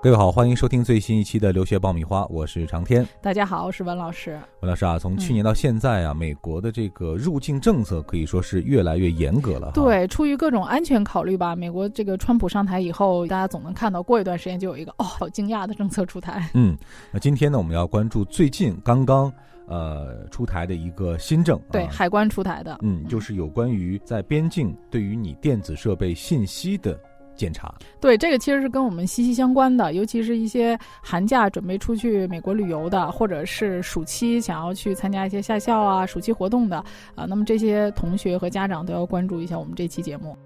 [0.00, 3.04] 各位好，欢迎收听最新一期的留学爆米花，我是长天。
[3.20, 4.40] 大家好，我是文老师。
[4.60, 9.72] 文老师啊，从去年到现在啊，美国的这个入境政策可以说是越来越严格了。
[9.74, 16.48] 对，出于各种安全考虑吧，美国这个川普上台以后，大家总能看到，过一段时间就有一个哦，好惊讶的政策出台。
[16.54, 16.78] 嗯，
[17.10, 19.32] 那今天呢，我们要关注最近刚刚
[19.66, 26.96] 呃出台的一个新政，对，海关出台的，嗯，就是有关于在边境对于你电子设备信息的。
[27.38, 36.76] 检查对这个其实是跟我们息息相关的，尤其是一些寒假准备出去美国旅游的，或者是暑期想要去参加一些夏校啊、暑期活动的
[37.14, 40.36] 啊，那么这些同学和家长都要关注一下我们这期节目。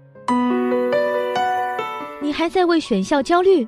[2.21, 3.67] 你还在为选校焦虑？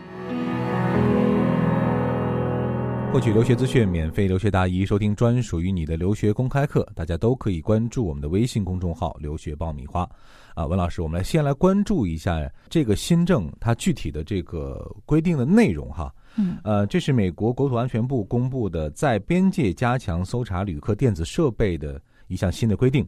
[3.11, 10.09] 获取留学资讯，免费留学答疑，收听专属于你的留学公开课，大家都可以关注我们的微信公众号“留学爆米花”。
[10.55, 16.13] 啊，文老师，我们来先来关注一下这个新政它具体的这个规定的内容哈。
[16.37, 23.05] 嗯，呃，这是美国国土安全部公布的在边界加强搜查旅客电子设备的一项新的规定。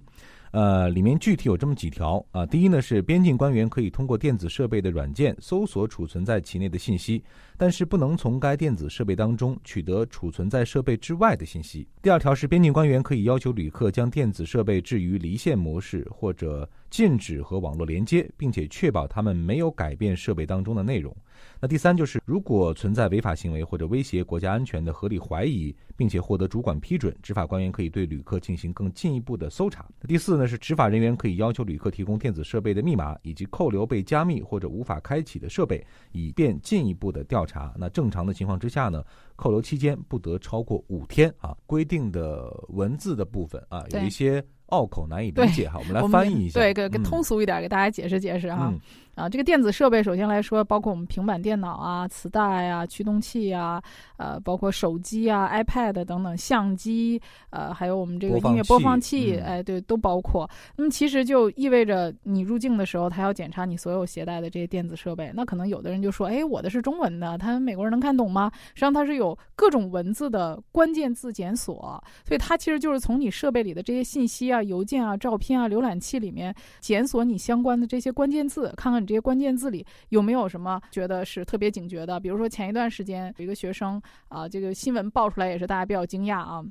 [0.54, 2.46] 呃，里面具体有这么几条啊。
[2.46, 7.24] 第一呢，是边境官员可以通过电子设备的软件搜索储存在其内的信息，
[7.58, 11.88] 但是不能从该电子设备当中取得储存在设备之外的信息。
[12.04, 21.12] 第二条是边境官员可以要求旅客将电子设备置于离线模式，或者禁止和网络连接，并且确保他们没有改变设备当中的内容。
[21.60, 29.90] 那第三就是，如果存在违法行为或者威胁国家安全的合理怀疑，并且获得主管批准，执法官员可以对旅客进行更进一步的搜查。
[30.08, 37.74] 第四呢是，执法人员可以要求旅客提供电子设备的密码，以及扣留被加密或者无法开启的设备，以便进一步的调查。
[37.76, 39.04] 那正常的情况之下呢，
[39.36, 41.58] 扣留期间不得超过五天啊。
[41.66, 48.74] 规定的文字的部分啊，有一些拗口难以理解哈，我们来翻译一下，对，给给通俗一点，给大家解释解释哈。
[49.16, 53.80] 啊，这个电子设备首先来说，包括我们平板电脑啊、磁带啊、驱动器啊，
[54.18, 60.50] 呃，包括手机啊、iPad 等等，相机，呃，还有我们这个音乐播放器，哎，对，都包括。
[60.78, 65.32] 那么其实就意味着你入境的时候，他要检查你所有携带的这些电子设备。
[65.36, 68.52] 那可能有的人就说，哎，我的是中文的，他美国人能看懂吗？
[68.74, 79.14] 实际上它是有各种文字的关键字检索，所以它其实就是从你设备里的这些信息啊、邮件啊、照片啊、浏览器里面检索你相关的这些关键字，看看你。
[79.14, 82.20] 这些关键字里有没有什么觉得是特别警觉的？
[82.20, 86.66] 比如说前一段时间有一个学生啊，这个新闻爆出来也是大家比较惊讶啊。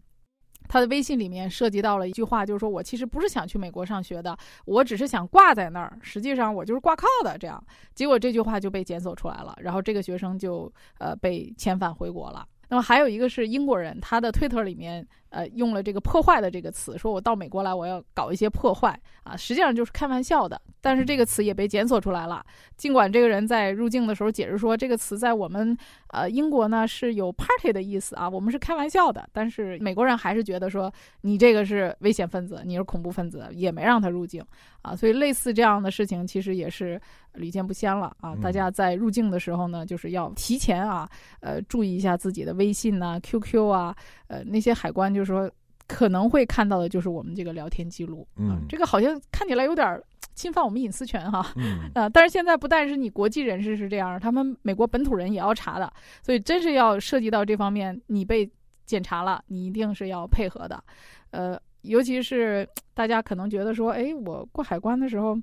[0.69, 7.39] 他的微信里面涉及到了一句话，就是说我其实不是想去美国上学的，我只是想挂在那儿，实际上我就是挂靠的。
[7.39, 7.63] 这样，
[7.95, 12.45] 结果这句话就被检索出来了，然后这个学生就呃被遣返回国了。
[12.73, 15.07] 那么还有一个是英国人，他的推特里面。
[15.29, 20.61] 呃，用了这个破坏的这个词，说我到美国来，我要搞一些破坏啊，实际上就是开玩笑的。
[20.83, 22.45] 但是这个词也被检索出来了。
[22.77, 25.75] 尽管这个人在入境的时候解释说，这个词在我们
[26.09, 29.27] 呃英国呢是有 party 的意思啊，我们是开玩笑的。
[29.33, 34.45] 但是美国人还是觉得说你这个是危险分子，你是恐怖分子，也没让他入境
[34.83, 34.95] 啊。
[34.95, 37.01] 所以类似这样的事情，其实也是
[37.33, 38.37] 屡见不鲜了啊。
[38.43, 41.09] 大家在入境的时候呢，就是要提前啊，
[41.41, 45.23] 呃，注意一下自己的微信呐、QQ 啊，呃，那些海关就。
[45.23, 45.49] 就是说，
[45.87, 50.03] 可能会看到的就是我们这个聊天记录，嗯，这个好像看起来有点
[50.35, 58.51] 侵犯我们隐私权哈，嗯，啊， 但是现在不但是你国际人士是这样，他们美国本土人也要查的，所以真是要涉及到这方面，你被
[58.87, 60.83] 检查了，你一定是要配合的，
[61.31, 65.39] 呃，尤其是大家可能觉得说，哎，我过海关的时候，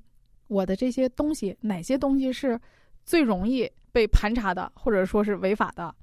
[0.48, 2.60] 我的这些东西哪些东西是
[3.06, 5.94] 最容易被盘查的，或者说是违法的？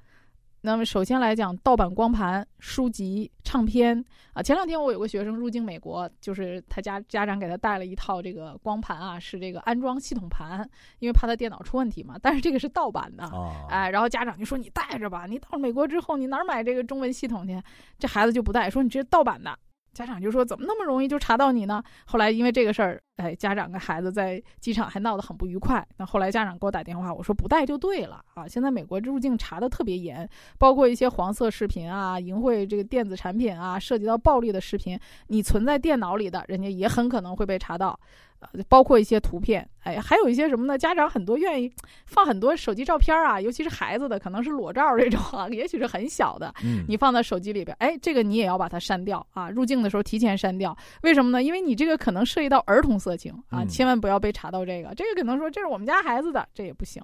[0.62, 4.42] 那么首先来讲，盗版光盘、书籍、唱片啊。
[4.42, 12.16] 前两天我有个学生入境美国，就是他家家长给他带了一套这个光盘啊，是这个安装系统盘，因为怕他电脑出问题嘛。
[12.20, 13.24] 但是这个是盗版的，
[13.70, 17.62] 哎，然后家长就说你带着吧，你到了美国之后你哪儿买这个中文系统去？
[17.98, 19.56] 这孩子就不带，说你这是盗版的。
[19.94, 21.82] 家长就说怎么那么容易就查到你呢？
[22.06, 23.00] 后来因为这个事儿。
[23.16, 25.86] 哎，家长跟孩子在机场还闹得很不愉快。
[25.96, 28.46] 那后来家长给我打电话，我说不带就对了啊。
[28.46, 30.28] 现在美国入境查的特别严，
[30.58, 34.98] 包括一些黄色视频啊、淫秽这个电子产品啊、涉及到暴力的视频，
[35.28, 37.98] 你存在电脑里的，人家也很可能会被查到。
[38.38, 40.76] 呃，包括一些图片，哎，还有一些什么呢？
[40.76, 41.72] 家长很多愿意
[42.04, 49.48] 放很多手机照片啊，尤其是孩子的，可能是裸照这种啊， 也许是很小的，嗯，你放在手机里边，哎，这个你也要把它删掉啊。
[49.48, 51.42] 入境的时候提前删掉，为什么呢？
[51.42, 53.00] 因为你这个可能涉及到儿童。
[53.06, 54.92] 色情啊，千万不要被查到这个。
[54.96, 57.00] 这个可能说这是我们家孩子的，这也不行。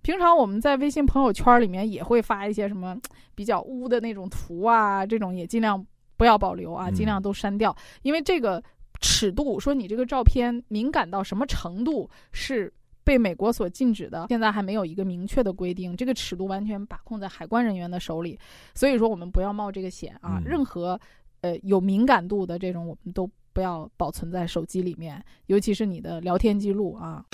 [0.00, 2.96] 平常我们在微信朋友圈里面也会发一些什么
[3.34, 5.84] 比较污的那种图啊，这种也尽量
[6.16, 8.62] 不要保留啊，尽量都删掉，因为这个
[9.00, 12.72] 尺度，说你这个照片敏感到什么程度是。
[13.02, 18.38] 被美国所禁止的，现在还没有一个明确的规定，这个尺度完全把控在海关人员的手里，
[18.74, 20.38] 所以说我们不要冒这个险啊！
[20.44, 21.00] 任何，
[21.42, 27.24] 呃，有敏感度的这种，我们都不要保存在手机里面，尤其是你的聊天记录啊。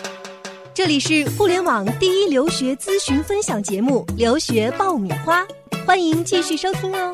[0.74, 5.42] 这里是互联网第一留学咨询分享节目《留学爆米花》，
[5.86, 7.12] 欢迎继续收听哦。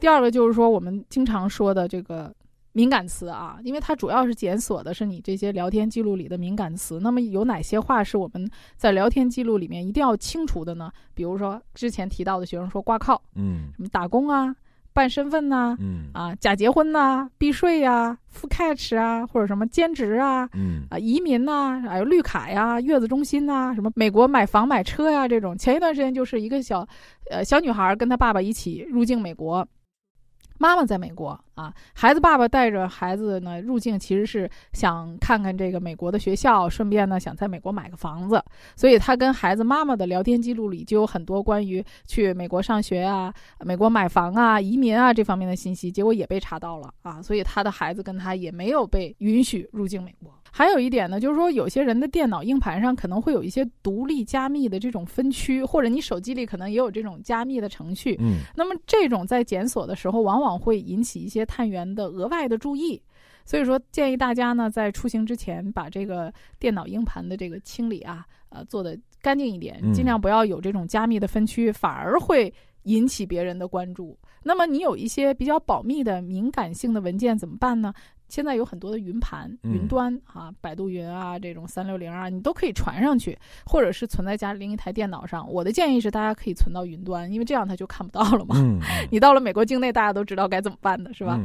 [0.00, 2.34] 第二个就是说，我们经常说的这个。
[2.78, 7.00] 敏感词啊，因为它主要是检索的是你这些聊天记录里的敏感词。
[7.00, 10.88] 那么有哪些话是我们在聊天记录里面一定要清除的呢？
[11.12, 14.54] 比如说之前提到的学生说挂靠，嗯，什么打工啊、
[14.92, 25.58] 办身份呐，嗯啊、假结婚呐、避税呀、副 catch 啊，或者什么兼职啊，嗯啊、移民呐，还有绿卡呀、月子中心呐，什么美国买房买车呀这种。
[25.58, 26.86] 前一段时间就是一个小，
[27.28, 29.66] 呃，小女孩跟她爸爸一起入境美国。
[30.60, 38.40] 妈妈在美国啊，孩子爸爸带着孩子呢入境，其实是想看看这个美国的学校，顺便呢想在美国买个房子。
[38.76, 43.34] 所以他跟孩子妈妈的聊天记录里就有很多关于去美国上学啊、
[43.64, 47.20] 美国买房啊、移民啊这方面的信息，结果也被查到了啊。
[47.20, 50.32] 所以他的孩子跟他也没有被允许入境美国。
[50.50, 58.16] 还有一点呢，就是说有些人的电脑硬盘上可能会有一些独立加密的这种分区，或者你手机里可能也有这种加密的程序。
[58.18, 63.02] 嗯，那么这种在检索的时候，往往会引起一些探员的额外的注意。
[63.44, 72.52] 所以说，建议大家呢在出行之前把这个电脑硬盘的这个清理啊，呃，做的干净一点，尽量不要有这种加密的分区，反而会
[72.88, 74.18] 引起别人的关注。
[74.42, 77.92] 那么你有一些比较保密的敏感性的文件怎么办呢？
[78.28, 85.50] 现在有很多的云盘、云端啊，百度云啊，这种三六零啊，你都可以传上去，或者是存在家里另一台电脑上。
[85.50, 88.54] 我的建议是，大家可以存到云端，因为这样它就看不到了嘛。
[88.58, 88.78] 嗯，
[89.10, 91.40] 你到了美国境内，大家都知道该怎么办的，是吧？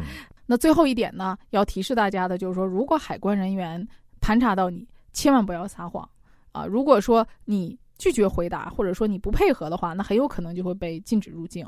[0.45, 3.86] 那最后一点呢，要提示大家的就是说，如果海关人员
[4.19, 6.07] 盘查到你，千万不要撒谎
[6.51, 6.66] 啊！
[6.66, 11.66] 如果说你拒绝回答，或者说你不配合的话，那很有可能就会被禁止入境。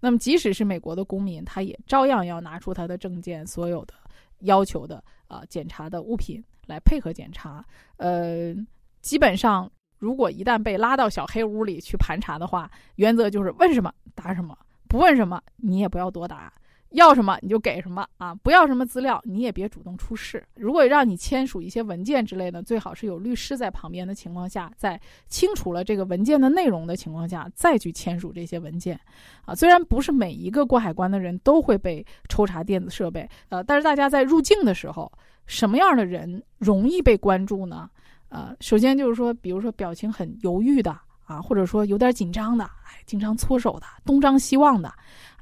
[0.00, 3.92] 那么，即使是美国的公民，他也照样要拿出他的证件，所有的。
[4.40, 7.62] 要求的啊，检查的物品来配合检查。
[7.98, 8.54] 呃，
[9.02, 14.56] 基本上，如果一旦被拉到小黑屋里去盘查的话，原则就是问什么答什么，
[14.88, 16.50] 不问什么你也不要多答。
[16.94, 18.32] 要什么你就给什么啊！
[18.36, 20.44] 不要什么资料，你也别主动出示。
[20.54, 28.98] 如果让你签署一些文件之类的，最好是有律师在旁边的情况下，在清楚了这个文件的内容的情况下，再去签署这些文件。
[29.44, 35.10] 啊，虽然不是每一个过海关的人都会被抽查电子设备，呃，但是大家在入境的时候，
[35.46, 37.90] 什么样的人容易被关注呢？
[38.28, 44.92] 呃，首先就是说，比如说表情很犹豫的啊，或者说有点紧张的，哎，经常搓手的，东张西望的。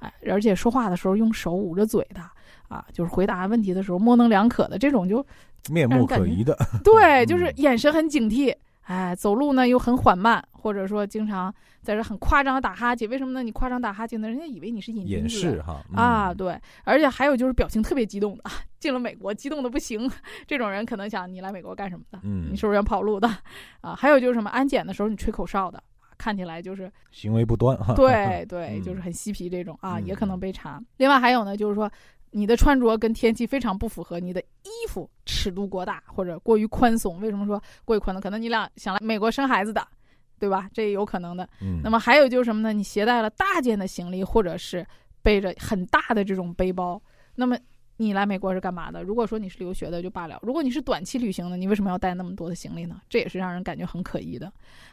[0.02, 2.20] 哎，而且说话的时候用手捂着嘴的，
[2.68, 5.24] 啊，就是回答问题的时候模棱两可的这种，就
[5.70, 6.58] 面目可疑的。
[6.82, 8.52] 对， 就是眼神很警惕，
[8.82, 13.08] 哎，走路呢又很缓慢，或者说经常在这很夸张的打哈欠。
[13.08, 13.44] 为什么呢？
[13.44, 14.28] 你夸张打哈欠呢？
[14.28, 15.80] 人家以为你是瘾君子哈。
[15.94, 16.60] 啊，对。
[16.82, 18.44] 而且还有就是表情特别激动的，
[18.80, 20.10] 进了美国激动的不行。
[20.48, 22.18] 这种人可能想你来美国干什么的？
[22.24, 23.28] 嗯，你是不是要跑路的？
[23.82, 25.80] 啊，还有就是什么安检的时候你吹口哨的。
[26.22, 30.80] 看起来就是行为不端哈，对对，就是很嬉皮这种啊，也可能被查。
[30.98, 31.90] 另外还有呢，就是说
[32.30, 37.20] 你的穿着跟天气非常不符合，你的衣服尺度过大或者过于宽松。
[37.20, 38.20] 为什么说过于宽松？
[38.20, 39.84] 可能你俩想来美国生孩子的，
[40.38, 40.70] 对吧？
[40.72, 41.48] 这也有可能的。
[41.60, 41.80] 嗯。
[41.82, 42.72] 那么还有就是什么呢？
[42.72, 44.86] 你携带了大件的行李，或者是
[45.22, 47.02] 背着很大的这种背包，
[47.34, 47.58] 那么
[48.02, 49.02] 你来美国是干嘛的？
[49.02, 53.00] 如果说你是留学的就罢了，如果你是短期旅行的，你为什么要带那么多的行李呢？
[53.08, 54.52] 这也是让人感觉很可疑的。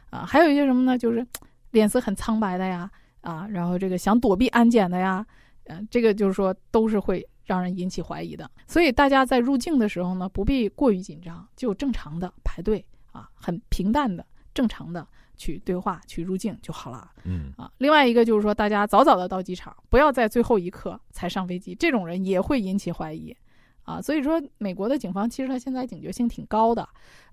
[0.10, 0.98] 啊，还有一些什么呢？
[0.98, 1.25] 就是
[1.72, 2.89] 脸色很苍白的呀，
[3.22, 5.25] 啊，然后这个想躲避安检的呀，
[5.66, 8.50] 嗯，这个就是说都是会让人引起怀疑的。
[8.68, 15.08] 所以大家在入境的时候呢，不必过于紧张，就正常的排队啊，很平淡的、正常的
[15.39, 17.10] 去对话、去入境就好了。
[17.24, 23.36] 嗯，啊，另外一个就是说，大家早早的到机场，不要在最后一刻才上飞机，这种人也会引起怀疑。
[23.84, 26.84] 啊，所以说美国的警方其实他现在警觉性挺高的，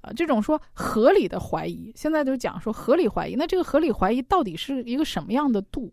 [0.00, 5.92] 啊，这种说合理的怀疑，现在就讲说合理怀疑，那这个合理怀疑到底是一个什么样的度？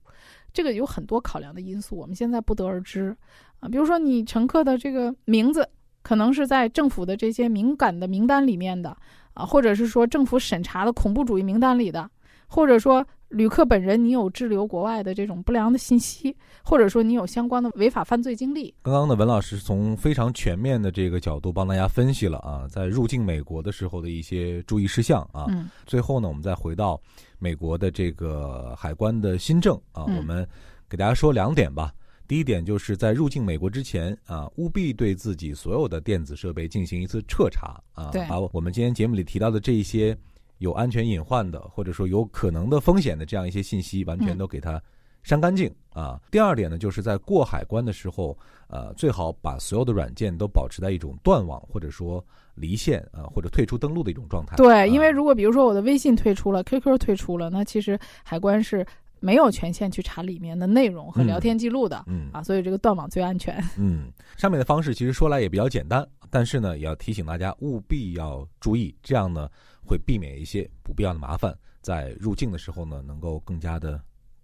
[0.54, 3.14] 这个有很多考量的因素，我们现在不得而知，
[3.60, 5.68] 啊，比如说你乘客的这个名字
[6.02, 8.96] 可能是在政府的这些敏感的名单里面的，
[9.34, 12.10] 啊，或者是说政府审查的恐怖主义名单里的，
[12.48, 18.74] 或者说旅客本人你有滞留国外的这种不良的信息，或者说你有相关的违法犯罪经历。
[18.84, 25.48] 刚刚呢，文老师从非常全面的这个角度帮大家分析了啊，在入境美国的时候的一些注意事项啊。
[25.50, 25.68] 嗯。
[25.88, 27.02] 最后呢，我们再回到
[27.40, 30.48] 美国的这个海关的新政啊，我们
[30.88, 31.92] 给大家说两点吧。
[32.28, 40.18] 第一点就是在入境美国之前啊，务必对自己所有的电子设备进行一次彻查啊，把我们今天节目里提到的这一些
[40.60, 44.82] 有安全隐患的或者说有可能的风险的这样一些信息，完全都给它
[45.22, 46.20] 删干净啊。
[46.32, 48.38] 第二点呢，就是在过海关的时候，
[48.68, 52.26] 呃，最好把所有的软件都保持在一种断网或者说
[52.56, 54.56] 离线啊或者退出登录的一种状态。
[54.56, 58.86] 对，因为如果比如说我的微信退出了，QQ 退出了，那其实海关是。
[59.24, 63.64] 没有权限去查里面的内容和聊天记录的，嗯啊，所以这个断网最安全。
[63.78, 69.50] 嗯，上面的方式其实说来也比较简单，但是呢，也要提醒大家务必要注意，这样呢
[69.82, 73.98] 会避免一些不必要的麻烦，在入境的时候呢能够更加的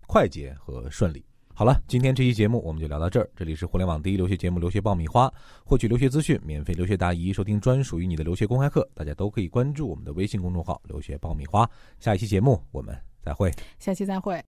[0.08, 1.26] 快捷和顺利。
[1.54, 3.30] 好了，今天这期节目我们就聊到这儿。
[3.36, 5.28] 这里是互联网第一留学节目《留学爆米花》，
[5.66, 11.70] 获取留学资讯，免费留学答疑，收听专属于你的留学公开课，大家都可以关注我们的微信公众号“留学爆米花”。
[12.00, 14.42] 下一期节目我们再会，下期再会。